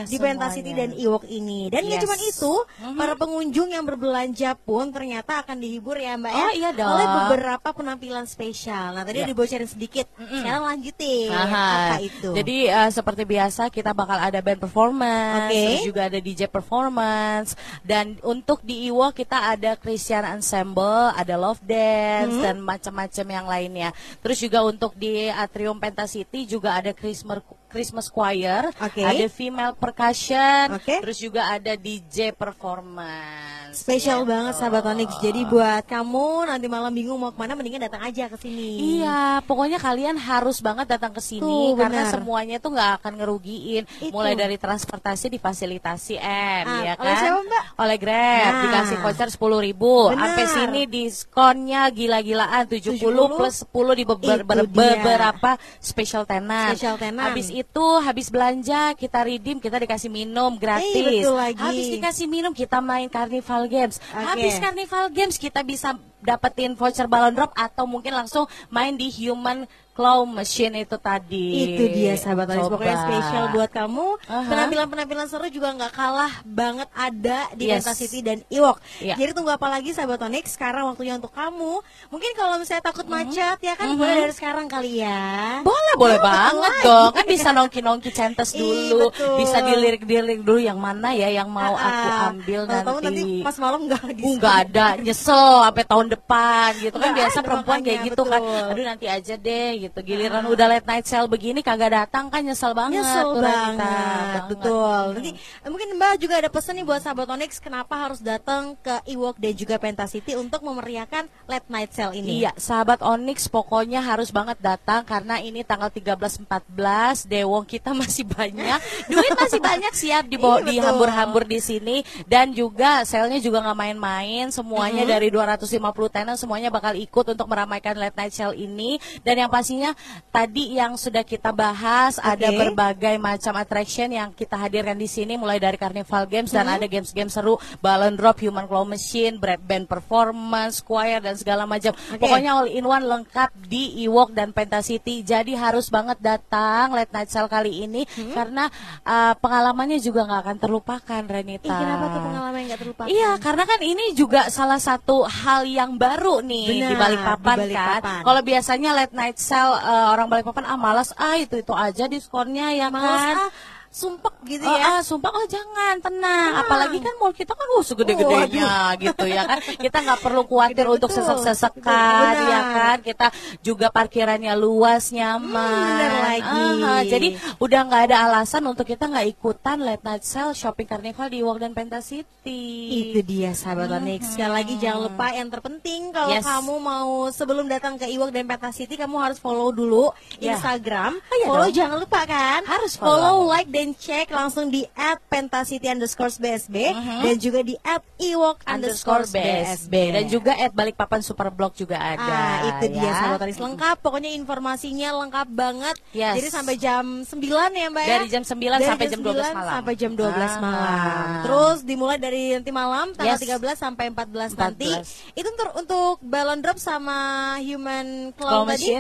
di 0.04 0.18
Penta 0.18 0.48
City 0.50 0.72
dan 0.72 0.90
Iwok 0.90 1.28
ini. 1.28 1.68
Dan 1.68 1.84
Yes. 1.84 2.00
cuma 2.00 2.16
itu, 2.16 2.54
Mhm. 2.80 2.96
para 2.96 3.14
pengunjung 3.14 3.68
yang 3.68 3.84
berbelanja 3.84 4.56
pun 4.56 4.88
ternyata 4.88 5.44
akan 5.44 5.58
dihibur 5.58 5.96
ya 5.96 6.16
Mbak 6.16 6.32
ya. 6.32 6.40
Oh, 6.40 6.52
iya 6.54 6.70
dong. 6.72 6.90
Oleh 6.90 7.06
beberapa 7.28 7.70
penampilan 7.70 8.24
spesial. 8.24 8.94
Nah 8.94 9.04
tadi 9.04 9.20
Ya. 9.20 9.28
dibocorin 9.28 9.66
sedikit, 9.66 10.08
sekarang 10.18 10.64
lanjutin. 10.66 11.28
Aha. 11.30 11.68
Apa 11.92 11.98
itu? 12.00 12.32
Jadi 12.32 12.58
eh, 12.66 12.90
seperti 12.90 13.24
biasa 13.24 13.68
kita 13.68 13.92
bakal 13.92 14.16
ada 14.18 14.40
band 14.40 14.60
performance, 14.60 15.44
Oke. 15.46 15.60
terus 15.60 15.86
juga 15.86 16.02
ada 16.06 16.18
DJ 16.18 16.48
performance 16.48 17.52
dan 17.84 18.16
untuk 18.22 18.62
di 18.62 18.88
Iwo 18.88 19.12
kita 19.12 19.52
ada 19.52 19.76
Christian 19.76 20.24
Ensemble, 20.24 21.12
ada 21.18 21.34
Love 21.34 21.66
Dance 21.66 22.38
Hmm. 22.38 22.44
dan 22.46 22.56
macam-macam 22.62 23.26
yang 23.26 23.48
lainnya. 23.50 23.90
Terus 24.22 24.38
juga 24.38 24.62
untuk 24.62 24.94
di 24.94 25.26
Atrium 25.28 25.82
Penta 25.82 26.06
City 26.06 26.46
juga 26.46 26.78
ada 26.78 26.94
Christmas 26.94 27.42
Christmas 27.68 28.08
Choir, 28.08 28.72
Oke. 28.74 29.00
ada 29.00 29.26
female 29.28 29.74
percussion, 29.74 30.74
Oke. 30.74 31.00
terus 31.00 31.18
juga 31.18 31.48
ada 31.50 31.74
DJ 31.74 32.32
performance. 32.32 33.78
Spesial 33.78 34.24
Gitu. 34.24 34.32
banget 34.32 34.54
sahabat 34.56 34.84
Onyx. 34.88 35.12
Jadi 35.20 35.44
buat 35.44 35.84
kamu 35.84 36.28
nanti 36.48 36.66
malam 36.66 36.90
bingung 36.90 37.16
mau 37.16 37.30
ke 37.30 37.38
mana, 37.38 37.54
mendingan 37.54 37.84
datang 37.84 38.02
aja 38.02 38.26
ke 38.26 38.38
sini. 38.38 38.98
Iya, 38.98 39.44
pokoknya 39.44 39.78
kalian 39.78 40.16
harus 40.16 40.58
banget 40.60 40.88
datang 40.90 41.12
ke 41.12 41.20
sini 41.20 41.76
karena 41.76 42.08
benar. 42.08 42.14
semuanya 42.14 42.58
tuh 42.58 42.72
nggak 42.72 42.92
akan 42.98 43.14
ngerugiin. 43.16 43.84
Itu. 44.02 44.10
Mulai 44.10 44.34
dari 44.34 44.56
transportasi 44.56 45.28
difasilitasi 45.30 46.16
M, 46.18 46.66
Ah, 46.66 46.82
ya 46.82 46.94
oleh 46.96 47.14
kan? 47.14 47.22
siapa, 47.22 47.40
Mbak? 47.44 47.64
Oleh 47.78 47.98
Grab 47.98 48.16
Nah. 48.48 48.62
dikasih 48.64 48.98
voucher 48.98 49.30
sepuluh 49.30 49.60
ribu. 49.60 50.10
Sampai 50.10 50.46
sini 50.48 50.82
diskonnya 50.88 51.82
gila-gilaan 51.90 52.64
70, 52.66 52.98
70 52.98 53.36
plus 53.36 53.56
10 53.62 53.94
di 53.94 54.04
beber- 54.04 54.48
beberapa 54.66 55.52
special 55.78 56.24
tenan. 56.24 56.74
Special 56.74 56.96
tenan. 56.96 57.30
Habis 57.30 57.52
itu 57.62 57.86
habis 58.04 58.30
belanja 58.30 58.94
kita 58.94 59.26
redeem 59.26 59.58
kita 59.58 59.82
dikasih 59.82 60.10
minum 60.12 60.54
gratis. 60.58 60.94
Eh, 60.94 61.24
betul 61.24 61.36
lagi. 61.36 61.62
Habis 61.62 61.88
dikasih 61.98 62.28
minum 62.30 62.54
kita 62.54 62.78
main 62.84 63.10
carnival 63.10 63.66
games. 63.66 63.98
Oke. 64.14 64.26
Habis 64.26 64.54
carnival 64.62 65.06
games 65.10 65.36
kita 65.42 65.66
bisa 65.66 65.98
dapetin 66.28 66.76
voucher 66.76 67.08
balon 67.08 67.32
drop 67.32 67.56
atau 67.56 67.88
mungkin 67.88 68.12
langsung 68.14 68.44
main 68.68 68.92
di 68.92 69.08
human 69.08 69.64
claw 69.94 70.22
machine 70.24 70.78
itu 70.78 70.94
tadi. 70.96 71.74
Itu 71.74 71.90
dia 71.90 72.14
sahabat 72.14 72.54
Coba. 72.54 72.78
pokoknya 72.78 72.98
spesial 73.02 73.46
buat 73.50 73.66
kamu. 73.68 74.06
Aha. 74.30 74.46
Penampilan-penampilan 74.46 75.26
seru 75.26 75.50
juga 75.50 75.74
nggak 75.74 75.90
kalah 75.90 76.30
banget 76.46 76.86
ada 76.94 77.50
di 77.52 77.66
Yes. 77.66 77.82
Penta 77.82 77.98
City 77.98 78.22
dan 78.22 78.46
Iwok. 78.48 78.78
Iya. 79.02 79.18
Jadi 79.18 79.34
tunggu 79.34 79.50
apa 79.50 79.66
lagi 79.68 79.98
sahabat 79.98 80.22
Onyx? 80.22 80.54
Sekarang 80.54 80.86
waktunya 80.86 81.18
untuk 81.18 81.34
kamu. 81.34 81.82
Mungkin 82.08 82.32
kalau 82.34 82.62
misalnya 82.62 82.86
takut 82.86 83.04
Mhm. 83.04 83.14
macet 83.16 83.58
ya 83.58 83.74
kan 83.74 83.90
boleh 83.92 84.16
dari 84.22 84.34
sekarang 84.34 84.70
kali 84.70 85.02
ya. 85.02 85.66
Boleh, 85.66 85.94
boleh 85.98 86.20
Oh, 86.20 86.24
banget 86.24 86.54
boleh. 86.78 86.86
dong. 86.86 87.12
Kan 87.18 87.26
bisa 87.26 87.50
nongki-nongki 87.50 88.10
centes 88.12 88.54
Ih, 88.54 88.62
dulu. 88.62 89.10
betul. 89.10 89.34
Bisa 89.42 89.66
dilirik-dilirik 89.66 90.42
dulu 90.42 90.62
yang 90.62 90.78
mana 90.78 91.10
ya 91.10 91.34
yang 91.34 91.50
mau 91.50 91.74
aku 91.74 92.08
Ah, 92.08 92.30
ambil 92.30 92.70
tahu-tahu 92.70 92.98
nanti 93.02 93.22
nanti. 93.26 93.42
pas 93.42 93.58
malam 93.58 93.80
nggak 93.84 94.04
Uh, 94.14 94.34
nggak 94.38 94.56
ada 94.62 94.86
nyesel 95.00 95.66
sampai 95.66 95.84
tahun 95.84 96.06
tahun 96.08 96.17
depan 96.18 96.70
gitu 96.82 96.98
kan 96.98 97.12
biasa 97.14 97.38
perempuan 97.40 97.80
kayak 97.80 98.00
gitu 98.10 98.24
kan 98.24 98.42
aduh 98.42 98.84
nanti 98.84 99.06
aja 99.06 99.34
deh 99.34 99.70
gitu 99.80 100.00
giliran 100.02 100.44
udah 100.46 100.68
late 100.68 100.88
night 100.88 101.06
sale 101.06 101.30
begini 101.30 101.62
kagak 101.62 101.94
datang 101.94 102.28
kan 102.28 102.42
nyesel 102.42 102.74
banget 102.74 103.00
Nyesel 103.00 103.38
tuh, 103.38 103.44
banget, 103.44 103.78
Banget. 103.78 104.44
betul. 104.50 105.04
Nanti 105.14 105.32
eh, 105.38 105.70
mungkin 105.70 105.90
Mbak 105.94 106.14
juga 106.18 106.36
ada 106.40 106.50
pesan 106.50 106.74
nih 106.76 106.86
buat 106.86 107.02
sahabat 107.02 107.28
Onyx 107.30 107.52
kenapa 107.60 107.94
harus 107.96 108.20
datang 108.20 108.74
ke 108.80 108.96
Ewok 109.06 109.38
dan 109.38 109.54
juga 109.54 109.76
Pentasity 109.78 110.34
untuk 110.34 110.64
memeriahkan 110.64 111.28
late 111.46 111.68
night 111.70 111.92
sale 111.94 112.18
ini. 112.18 112.42
Iya, 112.42 112.52
sahabat 112.58 113.04
Onyx 113.04 113.46
pokoknya 113.48 114.02
harus 114.02 114.32
banget 114.32 114.58
datang 114.58 115.04
karena 115.04 115.38
ini 115.38 115.62
tanggal 115.62 115.92
13 115.92 116.18
14 116.48 117.28
Dewong 117.28 117.64
kita 117.64 117.94
masih 118.02 118.26
banyak. 118.26 118.80
Duit 119.06 119.34
masih 119.38 119.60
banyak 119.62 119.94
siap 119.94 120.24
dibawa 120.26 120.58
Iya, 120.58 120.64
betul. 120.64 120.72
dihambur-hambur 120.74 121.44
di 121.46 121.60
sini 121.60 121.98
dan 122.26 122.50
juga 122.52 123.04
sale-nya 123.04 123.38
juga 123.38 123.62
nggak 123.62 123.78
main-main. 123.78 124.46
Semuanya 124.50 125.04
dari 125.06 125.30
250 125.30 126.07
tenan 126.08 126.36
semuanya 126.36 126.70
bakal 126.70 126.94
ikut 126.94 127.26
untuk 127.34 127.48
meramaikan 127.48 127.96
late 127.96 128.16
night 128.16 128.32
sale 128.32 128.54
ini 128.54 128.96
dan 129.22 129.36
yang 129.38 129.50
pastinya 129.50 129.92
tadi 130.30 130.76
yang 130.76 130.96
sudah 130.96 131.24
kita 131.24 131.50
bahas 131.52 132.20
ada 132.20 132.48
Oke. 132.48 132.58
berbagai 132.58 133.16
macam 133.18 133.54
attraction 133.56 134.10
yang 134.10 134.30
kita 134.32 134.56
hadirkan 134.56 134.94
di 134.94 135.06
sini 135.06 135.36
mulai 135.36 135.58
dari 135.58 135.76
Carnival 135.76 136.26
Games 136.26 136.50
dan 136.50 136.60
Mm-hmm. 136.60 136.84
ada 136.84 136.88
games-games 136.90 137.32
seru, 137.32 137.56
balloon 137.80 138.16
drop, 138.16 138.44
human 138.44 138.68
claw 138.68 138.84
machine, 138.84 139.40
bread 139.40 139.64
band 139.64 139.88
performance, 139.88 140.82
choir 140.82 141.24
dan 141.24 141.36
segala 141.36 141.64
macam. 141.64 141.96
Oke. 141.96 142.20
Pokoknya 142.20 142.60
all 142.60 142.68
in 142.68 142.84
one 142.84 143.08
lengkap 143.08 143.56
di 143.68 144.04
Ewok 144.04 144.36
dan 144.36 144.52
Pentasity. 144.52 145.24
Jadi 145.24 145.56
harus 145.56 145.88
banget 145.88 146.20
datang 146.20 146.92
late 146.92 147.14
night 147.14 147.32
sale 147.32 147.48
kali 147.48 147.86
ini 147.86 148.04
Hmm? 148.10 148.34
karena 148.34 148.66
uh, 149.04 149.32
pengalamannya 149.38 150.00
juga 150.00 150.26
nggak 150.26 150.42
akan 150.44 150.58
terlupakan 150.58 151.22
Renita. 151.24 151.68
Ih, 151.68 151.72
kenapa 151.72 152.06
tuh 152.10 152.22
pengalaman 152.24 152.58
yang 152.60 152.70
gak 152.74 152.82
terlupakan? 152.82 153.08
Iya, 153.08 153.32
karena 153.38 153.64
kan 153.64 153.80
ini 153.80 154.06
juga 154.12 154.42
salah 154.50 154.82
satu 154.82 155.24
hal 155.24 155.64
yang 155.64 155.87
baru 155.96 156.44
nih 156.44 156.66
Benar, 156.68 156.90
di 156.92 156.96
Balikpapan 157.00 157.56
di 157.56 157.62
Balikpapan. 157.72 158.02
kan. 158.04 158.24
Kalau 158.28 158.42
biasanya 158.44 158.90
late 158.92 159.16
night 159.16 159.38
sale 159.40 159.80
uh, 159.80 160.12
orang 160.12 160.28
Balikpapan 160.28 160.68
ah 160.68 160.76
malas 160.76 161.16
ah 161.16 161.40
itu 161.40 161.56
itu 161.56 161.72
aja 161.72 162.12
diskonnya 162.12 162.76
ya 162.76 162.92
Males 162.92 163.24
kan. 163.24 163.36
ah, 163.40 163.50
sumpek 163.98 164.36
gitu 164.46 164.62
Oh, 164.62 164.72
ya. 164.72 164.86
ah, 164.90 165.02
sumpah 165.02 165.34
oh 165.34 165.46
jangan 165.46 165.98
tenang. 165.98 166.16
Tenang. 166.18 166.52
Apalagi 166.62 166.98
kan 167.00 167.14
mall 167.18 167.32
kita 167.32 167.52
kan 167.52 167.68
oh 167.72 167.82
segede-gedenya 167.82 168.72
gitu 168.96 169.26
ya 169.26 169.44
kan. 169.44 169.58
Kita 169.60 169.98
nggak 170.00 170.20
perlu 170.20 170.46
khawatir 170.46 170.76
Gede 170.78 170.94
untuk 170.94 171.10
sesek-sesekan 171.10 172.34
ya 172.46 172.62
kan. 172.70 172.98
Kita 173.00 173.28
juga 173.60 173.90
parkirannya 173.90 174.54
luas 174.54 175.10
nyaman. 175.10 175.98
Hmm, 175.98 176.22
lagi. 176.22 176.66
Ah, 176.80 177.02
jadi 177.02 177.28
udah 177.58 177.80
nggak 177.84 178.04
ada 178.06 178.18
alasan 178.26 178.64
untuk 178.64 178.86
kita 178.86 179.08
nggak 179.08 179.28
ikutan 179.32 179.80
late 179.80 180.04
night 180.04 180.22
sale 180.22 180.54
shopping 180.54 180.86
carnival 180.86 181.28
di 181.28 181.40
Walk 181.40 181.58
dan 181.58 181.74
Pentasity. 181.74 182.64
Itu 183.10 183.20
dia 183.22 183.52
sahabat 183.52 183.90
Onyx. 183.92 184.34
Sekali 184.34 184.52
lagi 184.54 184.74
jangan 184.78 185.02
lupa 185.06 185.26
yang 185.32 185.48
terpenting 185.48 186.12
kalau 186.12 186.30
Yes. 186.30 186.44
kamu 186.44 186.74
mau 186.78 187.10
sebelum 187.30 187.66
datang 187.66 187.96
ke 187.96 188.06
Ewok 188.06 188.30
dan 188.30 188.46
Peta 188.46 188.70
City 188.70 188.94
kamu 188.94 189.16
harus 189.18 189.38
follow 189.38 189.72
dulu 189.72 190.12
Ya. 190.38 190.54
Instagram. 190.54 191.18
Oh, 191.18 191.36
iya 191.36 191.46
follow 191.46 191.66
dong. 191.66 191.76
jangan 191.76 191.98
lupa 192.00 192.22
kan? 192.24 192.62
Harus 192.64 192.94
follow. 192.96 193.40
like 193.48 193.70
dan 193.70 193.87
cek 193.92 194.28
langsung 194.30 194.68
di 194.68 194.84
@pentasity 195.28 195.88
underscore 195.88 196.34
BSB 196.34 196.76
dan 197.22 197.36
juga 197.38 197.60
di 197.62 197.76
@ewok 198.18 198.64
underscore 198.64 199.24
BSB 199.26 199.94
dan 200.12 200.24
juga 200.26 200.52
at 200.54 200.72
Balikpapan 200.72 201.20
Superblog 201.20 201.72
juga 201.74 201.96
ada. 201.96 202.24
Ah, 202.24 202.58
itu 202.70 202.92
dia 202.92 203.04
ya. 203.04 203.14
sahabat 203.14 203.40
Onyx 203.44 203.58
lengkap. 203.58 203.96
Pokoknya 204.00 204.32
informasinya 204.32 205.10
lengkap 205.18 205.48
banget. 205.50 205.96
Yes. 206.12 206.36
Jadi 206.38 206.48
sampai 206.50 206.76
jam 206.76 207.04
9 207.22 207.38
ya, 207.72 207.88
Mbak 207.88 208.04
ya? 208.04 208.10
Dari 208.16 208.28
jam 208.28 208.44
9 208.44 208.58
Dari 208.74 208.86
sampai 208.86 209.06
jam 209.08 209.20
12 209.22 209.36
9 209.44 209.54
malam. 209.54 209.74
Sampai 209.74 209.94
jam 209.94 210.12
12 210.14 210.34
Ah. 210.50 210.60
malam. 210.60 211.26
Terus 211.44 211.78
dimulai 211.84 212.18
dari 212.18 212.44
nanti 212.54 212.72
malam 212.72 213.06
tanggal 213.14 213.36
Yes. 213.36 213.44
13 213.44 213.78
sampai 213.78 214.06
14, 214.10 214.52
nanti. 214.54 214.90
14. 214.90 215.34
Itu 215.34 215.48
untuk 215.50 215.70
untuk 215.78 216.16
balon 216.22 216.60
drop 216.60 216.78
sama 216.78 217.18
human 217.60 218.32
Claw 218.34 218.66
tadi? 218.66 218.98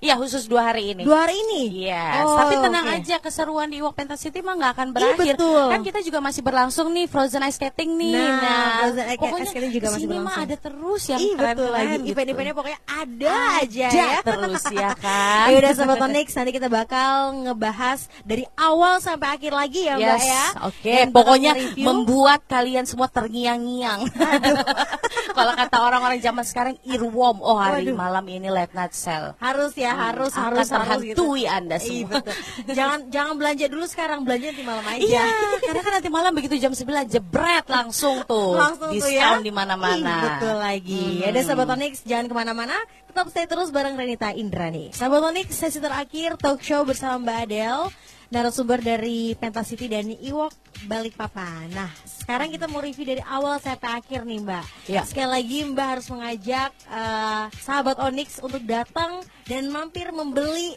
Iya 0.00 0.14
khusus 0.16 0.46
dua 0.46 0.72
hari 0.72 0.92
ini. 0.92 1.02
dua 1.02 1.24
hari 1.24 1.36
ini. 1.38 1.86
Yes, 1.86 2.24
Oh, 2.24 2.36
tapi 2.36 2.54
tenang 2.58 2.86
oke. 2.86 2.96
aja 2.96 3.16
keseruan 3.18 3.68
di 3.68 3.78
Walk 3.78 3.94
Pentasity 4.16 4.40
mah 4.40 4.54
nggak 4.56 4.72
akan 4.72 4.88
berakhir. 4.90 5.36
betul. 5.36 5.64
Kan 5.68 5.80
kita 5.84 6.00
juga 6.00 6.18
masih 6.18 6.40
berlangsung 6.40 6.88
nih 6.88 7.04
Frozen 7.04 7.44
Ice 7.44 7.60
Skating 7.60 7.90
nih. 7.94 8.16
Nah, 8.16 8.64
Frozen 8.80 9.04
Ice 9.06 9.20
pokoknya 9.20 9.44
Skating 9.46 9.72
juga 9.76 9.86
masih 9.86 9.92
ke 9.92 10.00
sini 10.00 10.08
mah 10.08 10.16
berlangsung. 10.16 10.40
ada 10.42 10.56
terus 10.56 11.02
yang 11.04 11.20
Ih 11.20 11.34
betul 11.36 11.68
lagi 11.68 11.92
gitu. 11.92 12.08
Event-eventnya 12.08 12.54
pokoknya 12.56 12.80
ada 12.86 13.32
aja 13.60 13.86
Ada 13.86 14.00
ya 14.00 14.18
terus 14.32 14.64
ya 14.72 14.90
kan. 14.96 15.46
Ya 15.46 15.56
udah 15.58 15.72
Sobat 15.74 16.00
Onyx 16.00 16.28
Nanti 16.32 16.50
kita 16.50 16.68
bakal 16.70 17.12
ngebahas 17.38 18.00
Dari 18.22 18.44
awal 18.56 18.94
sampai 18.98 19.28
akhir 19.30 19.52
lagi 19.52 19.80
ya 19.84 19.94
Mbak 19.94 20.08
Yes, 20.08 20.24
ya 20.24 20.44
oke. 20.64 20.88
Dan 20.88 21.06
bakal 21.06 21.14
Pokoknya 21.26 21.52
membuat 21.76 22.40
kalian 22.46 22.84
semua 22.86 23.12
terngiang-ngiang. 23.12 24.00
Kalau 25.36 25.52
kata 25.52 25.76
orang-orang 25.76 26.16
zaman 26.18 26.40
sekarang 26.42 26.74
earworm. 26.82 27.42
Oh 27.42 27.58
hari 27.58 27.84
Waduh. 27.84 27.98
malam 27.98 28.24
ini 28.24 28.48
late 28.48 28.72
night 28.72 28.94
sale. 28.94 29.36
harus 29.36 29.74
ya 29.74 29.92
harus 29.92 30.32
akan 30.32 30.54
harus 30.54 30.68
harus 30.70 31.02
terhantui 31.02 31.44
Anda 31.44 31.76
Iya, 31.76 31.82
semua. 31.82 32.08
betul. 32.16 32.34
jangan 32.72 32.98
jangan 33.10 33.34
belanja 33.34 33.66
dulu 33.66 33.84
sekarang 33.84 34.05
belanja 34.22 34.46
nanti 34.48 34.62
malam 34.62 34.84
aja 34.84 35.02
Iya, 35.02 35.24
karena 35.60 35.80
kan 35.80 35.92
nanti 35.94 36.08
malam 36.08 36.32
begitu 36.32 36.54
jam 36.56 36.70
9 36.70 36.82
jebret 37.06 37.64
langsung 37.66 38.22
tuh. 38.22 38.54
langsung 38.54 38.90
tuh 38.90 38.96
diskon 38.96 39.14
ya 39.14 39.38
di 39.38 39.50
mana-mana. 39.50 39.96
Ih, 39.96 40.22
betul 40.22 40.56
lagi 40.56 41.04
Hmm. 41.18 41.28
ada 41.28 41.40
sahabat 41.42 41.68
Onyx 41.72 41.92
jangan 42.02 42.26
ke 42.26 42.34
mana-mana 42.34 42.76
tetap 43.06 43.26
stay 43.28 43.44
terus 43.44 43.68
bareng 43.68 43.94
Renita 43.94 44.30
Indrani 44.30 44.90
sahabat 44.90 45.22
Onyx 45.26 45.48
sesi 45.50 45.78
terakhir 45.78 46.36
talk 46.36 46.60
show 46.60 46.82
bersama 46.82 47.18
Mbak 47.18 47.38
Adele 47.42 47.86
narasumber 48.26 48.78
dari 48.78 49.32
Pentasity 49.32 49.86
dan 49.86 50.10
Iwok 50.10 50.50
Balikpapan. 50.90 51.70
Nah, 51.70 51.86
sekarang 52.02 52.50
kita 52.50 52.66
mau 52.66 52.78
review 52.78 53.06
dari 53.06 53.22
awal 53.22 53.58
sampai 53.58 54.02
akhir 54.02 54.22
nih, 54.22 54.42
Mbak. 54.42 54.64
Ya. 54.86 55.06
Sekali 55.06 55.30
lagi 55.30 55.58
Mbak 55.62 55.86
harus 55.86 56.06
mengajak 56.08 56.70
eh, 56.86 57.44
sahabat 57.56 58.02
Onyx 58.02 58.42
untuk 58.42 58.62
datang 58.62 59.22
dan 59.44 59.68
mampir 59.68 60.10
membeli 60.10 60.74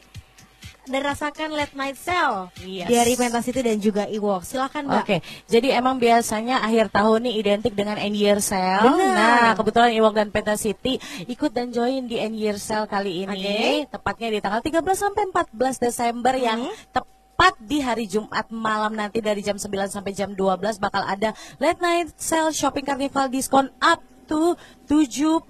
dan 0.89 1.01
rasakan 1.05 1.53
late 1.53 1.77
night 1.77 1.95
sale 1.95 2.49
Yes. 2.65 2.89
dari 2.89 3.13
Pentasity 3.13 3.61
dan 3.61 3.77
juga 3.77 4.03
Iwok. 4.09 4.41
Silakan, 4.43 4.89
Mbak. 4.89 4.99
Oke, 5.05 5.17
jadi 5.45 5.77
emang 5.77 6.01
biasanya 6.01 6.65
akhir 6.65 6.89
tahun 6.89 7.29
nih 7.29 7.35
identik 7.39 7.73
dengan 7.77 7.95
end 8.01 8.17
year 8.17 8.41
sale. 8.41 8.89
Benar. 8.89 9.13
Nah, 9.15 9.51
kebetulan 9.53 9.93
Iwok 9.95 10.13
dan 10.17 10.27
Penta 10.33 10.57
City 10.57 10.97
ikut 11.29 11.53
dan 11.53 11.69
join 11.69 12.09
di 12.09 12.17
end 12.17 12.35
year 12.35 12.57
sale 12.57 12.89
kali 12.89 13.23
ini, 13.23 13.85
Oke. 13.85 13.93
tepatnya 13.93 14.27
di 14.33 14.39
tanggal 14.41 14.61
13 14.65 14.81
sampai 14.97 15.23
14 15.29 15.77
Desember 15.77 16.33
yang 16.35 16.65
tepat 16.91 17.55
di 17.61 17.79
hari 17.79 18.03
Jumat 18.03 18.51
malam 18.51 18.91
nanti 18.97 19.23
dari 19.23 19.39
jam 19.39 19.55
9 19.55 19.69
sampai 19.87 20.11
jam 20.11 20.35
12 20.35 20.75
bakal 20.75 21.05
ada 21.07 21.31
late 21.55 21.79
night 21.79 22.11
sale 22.19 22.51
shopping 22.51 22.83
carnival 22.83 23.31
diskon 23.31 23.71
up 23.79 24.03
to 24.29 24.53
70% 24.85 25.49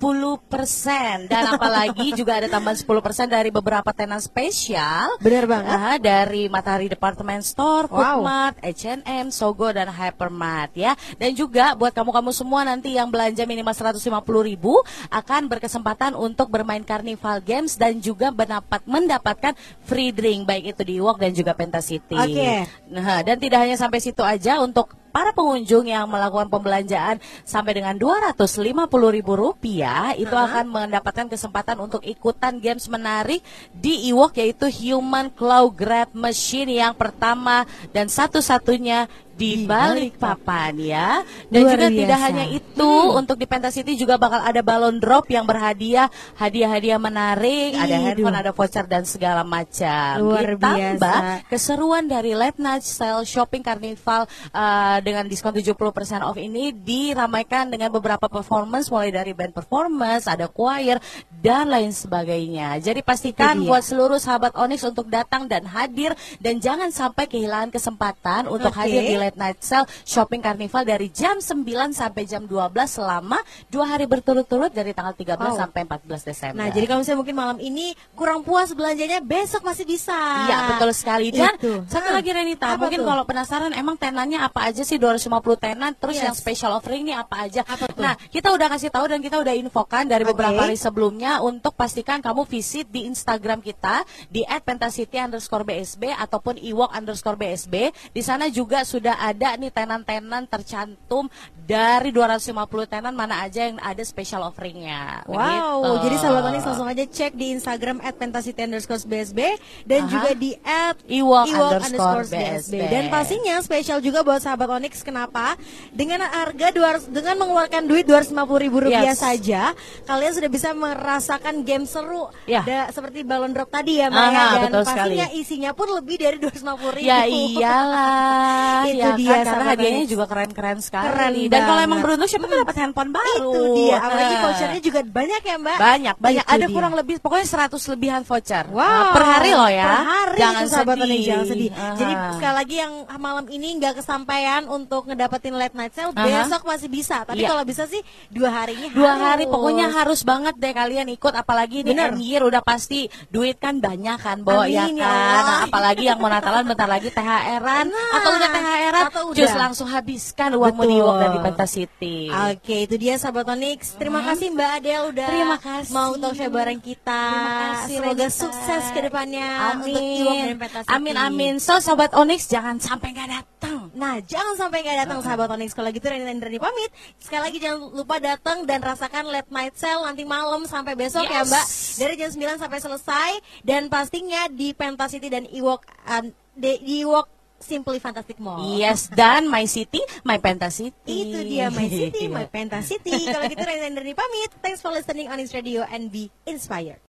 dan 1.32 1.44
apalagi 1.56 2.12
juga 2.20 2.40
ada 2.40 2.48
tambahan 2.48 2.76
10% 2.76 3.28
dari 3.28 3.52
beberapa 3.52 3.92
tenan 3.92 4.20
spesial 4.20 5.16
Benar 5.20 5.48
banget. 5.48 5.76
Ah, 5.76 5.98
dari 6.00 6.48
Matahari 6.48 6.88
Department 6.88 7.44
Store, 7.44 7.88
Wow. 7.92 8.24
Foodmart, 8.24 8.56
H&M, 8.64 9.32
Sogo 9.32 9.72
dan 9.72 9.88
Hypermart 9.92 10.76
ya. 10.76 10.96
Dan 11.16 11.36
juga 11.36 11.76
buat 11.76 11.92
kamu-kamu 11.92 12.32
semua 12.36 12.64
nanti 12.68 12.96
yang 12.96 13.12
belanja 13.12 13.44
minimal 13.48 13.72
150.000 13.72 14.00
ribu 14.48 14.80
akan 15.10 15.48
berkesempatan 15.52 16.16
untuk 16.16 16.52
bermain 16.52 16.84
Carnival 16.84 17.40
Games 17.44 17.76
dan 17.76 18.00
juga 18.00 18.32
mendapat 18.32 18.84
mendapatkan 18.86 19.54
free 19.84 20.12
drink 20.12 20.46
baik 20.46 20.76
itu 20.76 20.82
di 20.86 20.96
Walk 21.02 21.20
dan 21.20 21.32
juga 21.36 21.56
Pentasity. 21.56 22.16
Oke. 22.16 22.54
Nah, 22.92 23.26
dan 23.26 23.36
tidak 23.42 23.60
hanya 23.66 23.76
sampai 23.76 24.00
situ 24.00 24.22
aja 24.22 24.62
untuk 24.62 24.94
para 25.10 25.34
pengunjung 25.34 25.90
yang 25.90 26.06
melakukan 26.08 26.48
pembelanjaan 26.48 27.18
sampai 27.44 27.82
dengan 27.82 27.98
Rp250.000 27.98 29.28
rupiah 29.28 30.14
itu 30.16 30.34
akan 30.34 30.70
mendapatkan 30.70 31.28
kesempatan 31.28 31.78
untuk 31.82 32.06
ikutan 32.06 32.58
games 32.62 32.86
menarik 32.88 33.42
di 33.74 34.10
Iwok 34.14 34.38
yaitu 34.40 34.70
Human 34.70 35.34
Claw 35.34 35.70
Grab 35.74 36.14
Machine 36.14 36.78
yang 36.80 36.94
pertama 36.94 37.66
dan 37.92 38.08
satu-satunya 38.08 39.10
di 39.40 39.64
Di 39.64 39.66
Balikpapan 39.66 40.74
ya. 40.76 41.24
Dan 41.48 41.64
Luar 41.64 41.80
juga 41.80 41.88
tidak 41.88 42.20
biasa. 42.20 42.28
hanya 42.28 42.46
itu, 42.52 42.92
untuk 43.16 43.40
di 43.40 43.48
Pentasity 43.48 43.96
juga 43.96 44.20
bakal 44.20 44.44
ada 44.44 44.60
balon 44.60 45.00
drop 45.00 45.32
yang 45.32 45.48
berhadiah 45.48 46.12
hadiah-hadiah 46.36 47.00
menarik, 47.00 47.74
ada 47.80 47.96
Iduh. 47.96 48.06
handphone, 48.12 48.38
ada 48.38 48.52
voucher 48.52 48.86
dan 48.86 49.08
segala 49.08 49.48
macam. 49.48 50.20
Luar 50.20 50.60
Ditambah 50.60 50.98
biasa. 51.00 51.48
keseruan 51.48 52.06
dari 52.12 52.36
late 52.36 52.60
night 52.60 52.84
sale 52.84 53.24
shopping 53.24 53.64
carnival 53.64 54.28
uh, 54.52 54.98
dengan 55.00 55.26
diskon 55.30 55.56
70% 55.56 55.78
off 56.26 56.36
ini 56.36 56.74
diramaikan 56.74 57.72
dengan 57.72 57.94
beberapa 57.94 58.28
performance 58.28 58.90
mulai 58.90 59.14
dari 59.14 59.32
band 59.32 59.54
performance, 59.54 60.26
ada 60.26 60.50
choir 60.50 60.98
dan 61.40 61.70
lain 61.70 61.94
sebagainya. 61.94 62.82
Jadi 62.82 63.06
pastikan 63.06 63.62
dia. 63.62 63.68
buat 63.70 63.84
seluruh 63.86 64.18
sahabat 64.18 64.58
Onyx 64.58 64.82
untuk 64.90 65.08
datang 65.08 65.46
dan 65.46 65.64
hadir 65.70 66.18
dan 66.42 66.58
jangan 66.58 66.90
sampai 66.90 67.30
kehilangan 67.30 67.70
kesempatan 67.70 68.50
untuk 68.50 68.74
Oke. 68.74 68.80
hadir 68.82 69.02
di 69.06 69.16
late 69.16 69.29
late 69.30 69.38
night 69.38 69.62
sale 69.62 69.86
shopping 70.02 70.42
carnival 70.42 70.82
dari 70.82 71.08
jam 71.10 71.38
9 71.38 71.62
sampai 71.94 72.26
jam 72.26 72.44
12 72.44 72.74
selama 72.90 73.38
dua 73.70 73.86
hari 73.88 74.10
berturut-turut 74.10 74.74
dari 74.74 74.92
tanggal 74.92 75.14
13 75.14 75.38
Wow. 75.40 75.56
sampai 75.56 75.82
14 75.86 76.26
Desember. 76.26 76.58
Nah, 76.58 76.68
jadi 76.70 76.86
kalau 76.86 77.00
misalnya 77.00 77.20
mungkin 77.20 77.38
malam 77.38 77.58
ini 77.60 77.88
kurang 78.12 78.42
puas 78.42 78.72
belanjanya, 78.72 79.20
besok 79.20 79.62
masih 79.62 79.86
bisa. 79.86 80.18
Iya 80.46 80.74
betul 80.74 80.90
sekali 80.92 81.30
dan 81.30 81.54
Itu. 81.56 81.86
satu 81.86 82.10
lagi 82.10 82.30
Renita 82.30 82.74
apa 82.74 82.82
mungkin 82.82 83.02
tuh? 83.04 83.08
kalau 83.08 83.24
penasaran 83.24 83.72
emang 83.72 83.96
tenannya 83.96 84.40
apa 84.40 84.66
aja 84.66 84.82
sih 84.82 84.98
250 84.98 85.30
tenan 85.56 85.92
terus 85.94 86.18
Yes. 86.18 86.26
yang 86.26 86.36
special 86.36 86.72
offering 86.74 87.06
ini 87.06 87.14
apa 87.14 87.46
aja 87.46 87.62
Apa 87.62 87.86
tuh? 87.88 88.00
nah 88.00 88.16
kita 88.18 88.50
udah 88.50 88.68
kasih 88.70 88.90
tahu 88.90 89.06
dan 89.06 89.20
kita 89.20 89.38
udah 89.38 89.54
infokan 89.54 90.08
dari 90.08 90.24
Oke. 90.24 90.32
beberapa 90.34 90.64
hari 90.64 90.76
sebelumnya 90.76 91.44
untuk 91.44 91.76
pastikan 91.76 92.20
kamu 92.20 92.48
visit 92.48 92.88
di 92.88 93.06
Instagram 93.06 93.60
kita 93.60 94.02
di 94.28 94.42
@pentasity 94.44 95.20
underscore 95.20 95.62
bsb 95.62 96.10
ataupun 96.10 96.56
iwok 96.58 96.90
underscore 96.92 97.36
bsb 97.36 97.92
di 98.10 98.22
sana 98.22 98.48
juga 98.48 98.82
sudah 98.82 99.19
ada 99.20 99.54
nih 99.54 99.70
tenan-tenan 99.70 100.48
tercantum 100.48 101.28
dari 101.60 102.10
250 102.10 102.56
tenan 102.88 103.14
mana 103.14 103.44
aja 103.44 103.68
yang 103.68 103.78
ada 103.78 104.02
special 104.02 104.42
offeringnya 104.44 105.22
Wow, 105.26 105.84
Begitu. 105.86 106.02
jadi 106.02 106.16
sahabat 106.18 106.44
Onyx 106.48 106.64
langsung 106.64 106.88
aja 106.88 107.04
cek 107.04 107.32
di 107.34 107.52
Instagram 107.52 107.98
@pentasity 108.02 108.62
underscore 108.62 109.04
BSB 109.04 109.40
dan 109.86 110.02
Aha. 110.02 110.10
juga 110.10 110.30
di 110.34 110.52
underscore 110.58 112.26
BSB. 112.26 112.34
BSB. 112.72 112.74
Dan 112.88 113.04
pastinya 113.08 113.56
spesial 113.60 114.00
juga 114.00 114.22
buat 114.22 114.40
sahabat 114.40 114.70
Onyx 114.72 115.02
kenapa? 115.02 115.54
Dengan 115.90 116.24
harga 116.24 116.72
200 116.72 117.10
dengan 117.10 117.36
mengeluarkan 117.38 117.84
duit 117.86 118.06
250 118.06 118.34
ribu 118.58 118.78
rupiah 118.80 119.12
Yes. 119.12 119.20
saja, 119.20 119.74
kalian 120.06 120.32
sudah 120.32 120.50
bisa 120.50 120.70
merasakan 120.72 121.62
game 121.62 121.84
seru. 121.84 122.30
Ya. 122.46 122.62
Da- 122.62 122.90
seperti 122.90 123.22
balon 123.22 123.52
drop 123.52 123.70
tadi 123.70 123.98
ya, 123.98 124.08
Mbak 124.08 124.22
Aha, 124.22 124.32
ya. 124.32 124.46
Dan 124.62 124.72
pastinya 124.80 125.06
sekali. 125.26 125.40
isinya 125.40 125.72
pun 125.72 125.88
lebih 125.92 126.16
dari 126.18 126.38
250 126.38 126.92
ribu. 126.92 127.06
Ya 127.06 127.20
iyalah, 127.26 128.84
Itu 128.90 128.98
ya 128.98 129.09
dia, 129.16 129.32
kan, 129.32 129.46
karena 129.46 129.66
hadiahnya 129.68 130.06
juga 130.06 130.26
keren-keren 130.26 130.80
sekali. 130.80 131.08
Keren 131.10 131.32
Dan 131.48 131.62
kalau 131.64 131.82
emang 131.82 132.00
beruntung 132.00 132.28
siapa 132.28 132.46
tuh 132.46 132.58
dapat 132.58 132.76
handphone 132.78 133.12
baru. 133.12 133.50
Itu 133.50 133.62
dia, 133.76 133.98
apalagi 133.98 134.30
Nah. 134.30 134.42
vouchernya 134.42 134.82
juga 134.82 135.00
banyak 135.02 135.42
ya, 135.42 135.56
Mbak. 135.58 135.78
banyak, 135.80 136.16
banyak. 136.18 136.44
Itu 136.44 136.52
Ada 136.52 136.66
dia. 136.66 136.76
kurang 136.76 136.94
lebih, 136.94 137.16
pokoknya 137.18 137.46
100 137.46 137.84
lebihan 137.88 138.22
voucher. 138.22 138.66
Wow, 138.68 138.80
Nah, 138.80 139.06
per 139.12 139.24
hari 139.24 139.52
loh 139.52 139.70
ya. 139.70 139.86
Per 139.86 140.04
hari 140.06 140.38
jangan 140.38 140.62
itu, 140.62 140.72
sahabat 140.72 140.96
sedih. 141.00 141.22
Jangan 141.22 141.46
sedih. 141.46 141.70
Aha. 141.72 141.96
Jadi 141.96 142.14
sekali 142.36 142.56
lagi 142.56 142.76
yang 142.78 142.94
malam 143.16 143.46
ini 143.48 143.68
nggak 143.78 143.94
kesampaian 143.96 144.64
untuk 144.66 145.02
ngedapetin 145.06 145.54
late 145.54 145.74
night 145.74 145.94
sale, 145.94 146.12
Aha. 146.12 146.24
besok 146.24 146.62
masih 146.64 146.88
bisa. 146.88 147.24
Tapi 147.24 147.40
Iya. 147.40 147.50
kalau 147.50 147.64
bisa 147.64 147.84
sih 147.86 148.02
dua 148.30 148.50
harinya 148.52 148.88
Dua 148.90 149.12
harus. 149.12 149.24
hari 149.24 149.44
pokoknya 149.46 149.88
harus 149.90 150.22
banget 150.22 150.56
deh 150.56 150.72
kalian 150.72 151.08
ikut 151.10 151.34
apalagi 151.34 151.82
di 151.82 151.92
Bener. 151.92 152.12
end 152.12 152.20
year 152.20 152.42
udah 152.42 152.60
pasti 152.60 153.00
duit 153.28 153.56
kan 153.56 153.78
banyak 153.78 154.18
kan 154.18 154.42
Bo 154.42 154.62
Amin, 154.62 154.72
ya 154.72 154.86
ya 154.88 155.04
kan. 155.04 155.44
Nah, 155.44 155.60
apalagi 155.66 156.04
yang 156.06 156.18
mau 156.18 156.28
Natalan 156.28 156.64
bentar 156.64 156.86
lagi 156.86 157.10
THR-an 157.10 157.86
Nah, 157.86 158.16
atau 158.16 158.30
udah 158.32 158.50
THR-an 158.90 159.06
atau 159.08 159.24
udah. 159.30 159.54
langsung 159.56 159.88
habiskan 159.88 160.50
uangmu 160.52 160.84
di. 160.84 160.96
Iwok 160.96 161.16
dan 161.16 161.30
di 161.30 161.40
Pentasity. 161.40 162.18
Oke, 162.28 162.76
itu 162.84 162.96
dia 162.96 163.16
sahabat 163.16 163.46
Onyx. 163.48 163.96
Terima 163.96 164.20
kasih 164.22 164.48
Mbak 164.50 164.70
Adel 164.76 165.02
udah 165.08 165.26
Hmm. 165.26 165.36
Terima 165.36 165.58
kasih. 165.58 165.94
mau 165.94 166.12
talk 166.14 166.36
bareng 166.36 166.80
kita. 166.80 167.22
Terima 167.22 167.54
kasih, 167.62 167.96
Semoga 167.96 168.10
Renita. 168.20 168.30
sukses 168.36 168.84
ke 168.90 169.00
depannya 169.02 169.48
untuk 169.76 169.94
Iwok 169.94 170.34
dan 170.34 170.42
Amin. 170.42 170.58
Pentasity. 170.58 170.92
Amin 170.92 171.16
amin. 171.16 171.54
So 171.58 171.78
sobat 171.78 172.12
Onyx 172.12 172.42
jangan 172.48 172.76
sampai 172.78 173.12
nggak 173.12 173.30
datang. 173.30 173.92
Nah, 173.92 174.18
jangan 174.22 174.56
sampai 174.56 174.82
nggak 174.82 174.98
datang 175.04 175.20
sahabat 175.20 175.50
Onyx. 175.50 175.72
Kalau 175.72 175.90
gitu 175.90 176.06
Reni 176.06 176.24
dan 176.24 176.40
Reni 176.40 176.58
pamit. 176.58 176.90
Sekali 177.18 177.42
lagi 177.44 177.58
jangan 177.58 177.92
lupa 177.92 178.18
datang 178.18 178.64
dan 178.64 178.80
rasakan 178.80 179.28
late 179.28 179.50
night 179.50 179.76
sale 179.76 180.02
nanti 180.02 180.24
malam 180.24 180.64
sampai 180.64 180.94
besok 180.94 181.24
ya, 181.24 181.42
Yes. 181.42 181.48
Mbak. 181.48 181.66
Dari 181.98 182.14
jam 182.16 182.30
9 182.32 182.60
sampai 182.60 182.80
selesai 182.80 183.32
dan 183.62 183.88
pastinya 183.88 184.48
di 184.48 184.72
Pentasity 184.72 185.28
dan 185.28 185.46
Iwok 185.46 185.82
um, 186.06 186.26
di, 186.54 186.74
di 186.80 186.96
Iwok 187.02 187.28
Simply 187.60 188.00
Fantastic 188.00 188.40
Mall. 188.40 188.80
Yes 188.80 189.12
dan 189.12 189.48
My 189.52 189.68
City, 189.68 190.00
My 190.24 190.40
Pentasity. 190.40 190.96
Itu 191.04 191.40
dia 191.44 191.68
My 191.72 191.88
City, 191.88 192.26
My 192.32 192.48
Pentasity. 192.56 193.28
Kalau 193.28 193.46
gitu 193.48 193.64
Reni 193.64 194.14
pamit. 194.16 194.50
Thanks 194.64 194.80
for 194.80 194.92
listening 194.92 195.28
on 195.28 195.40
Onyx 195.40 195.56
Radio 195.56 195.88
and 195.88 196.12
be 196.12 196.32
inspired. 196.48 197.00